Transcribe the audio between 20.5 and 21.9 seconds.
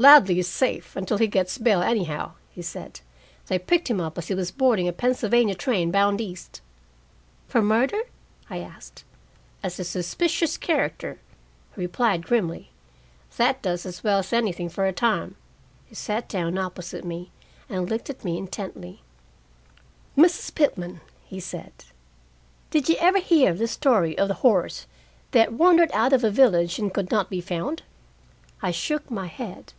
Pitman," he said,